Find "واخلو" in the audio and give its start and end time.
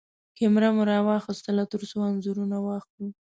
2.61-3.07